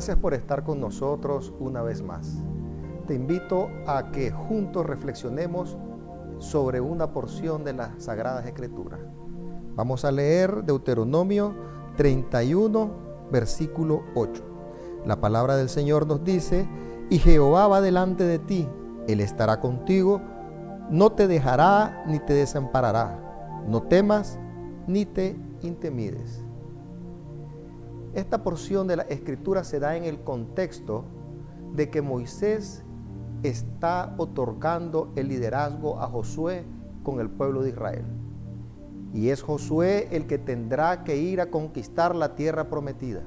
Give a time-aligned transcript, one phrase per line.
[0.00, 2.38] Gracias por estar con nosotros una vez más.
[3.06, 5.76] Te invito a que juntos reflexionemos
[6.38, 8.98] sobre una porción de las Sagradas Escrituras.
[9.76, 11.54] Vamos a leer Deuteronomio
[11.98, 12.90] 31,
[13.30, 14.42] versículo 8.
[15.04, 16.66] La palabra del Señor nos dice,
[17.10, 18.66] y Jehová va delante de ti,
[19.06, 20.22] Él estará contigo,
[20.88, 24.38] no te dejará ni te desamparará, no temas
[24.86, 26.42] ni te intimides.
[28.14, 31.04] Esta porción de la escritura se da en el contexto
[31.74, 32.82] de que Moisés
[33.44, 36.64] está otorgando el liderazgo a Josué
[37.04, 38.04] con el pueblo de Israel.
[39.14, 43.22] Y es Josué el que tendrá que ir a conquistar la tierra prometida.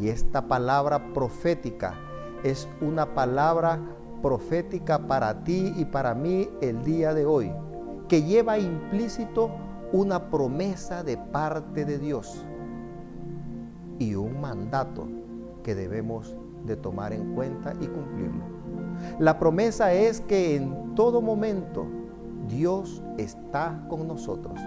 [0.00, 1.94] Y esta palabra profética
[2.42, 3.80] es una palabra
[4.22, 7.52] profética para ti y para mí el día de hoy,
[8.08, 9.50] que lleva implícito
[9.92, 12.44] una promesa de parte de Dios
[14.02, 15.06] y un mandato
[15.62, 18.44] que debemos de tomar en cuenta y cumplirlo.
[19.20, 21.86] La promesa es que en todo momento
[22.48, 24.58] Dios está con nosotros.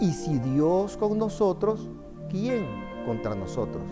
[0.00, 1.88] Y si Dios con nosotros,
[2.30, 2.66] ¿quién
[3.04, 3.82] contra nosotros?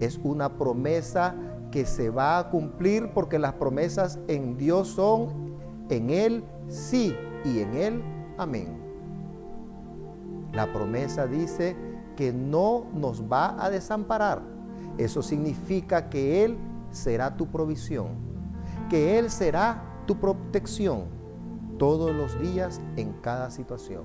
[0.00, 1.36] Es una promesa
[1.70, 5.56] que se va a cumplir porque las promesas en Dios son
[5.88, 8.02] en Él sí y en Él
[8.38, 8.76] amén.
[10.52, 11.76] La promesa dice
[12.18, 14.42] que no nos va a desamparar.
[14.98, 16.58] Eso significa que Él
[16.90, 18.08] será tu provisión,
[18.90, 21.04] que Él será tu protección
[21.78, 24.02] todos los días en cada situación.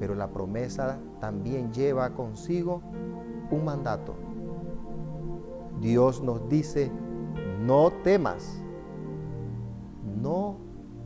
[0.00, 2.82] Pero la promesa también lleva consigo
[3.52, 4.16] un mandato.
[5.80, 6.90] Dios nos dice,
[7.60, 8.60] no temas,
[10.20, 10.56] no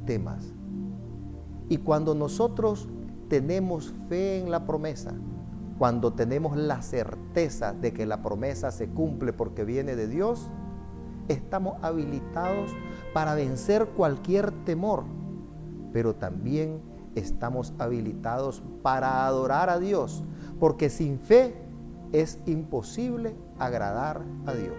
[0.07, 0.55] temas.
[1.69, 2.89] Y cuando nosotros
[3.29, 5.13] tenemos fe en la promesa,
[5.79, 10.51] cuando tenemos la certeza de que la promesa se cumple porque viene de Dios,
[11.29, 12.71] estamos habilitados
[13.13, 15.05] para vencer cualquier temor,
[15.93, 16.81] pero también
[17.15, 20.25] estamos habilitados para adorar a Dios,
[20.59, 21.55] porque sin fe
[22.13, 24.77] es imposible agradar a Dios.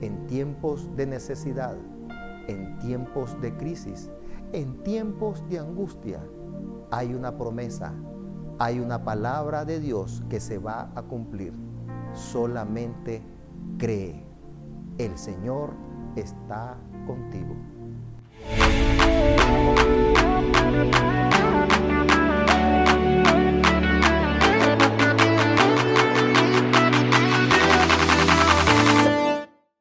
[0.00, 1.76] En tiempos de necesidad,
[2.48, 4.10] en tiempos de crisis,
[4.52, 6.20] en tiempos de angustia,
[6.90, 7.92] hay una promesa
[8.62, 11.52] hay una palabra de Dios que se va a cumplir.
[12.12, 13.20] Solamente
[13.76, 14.24] cree.
[14.98, 15.70] El Señor
[16.14, 17.56] está contigo.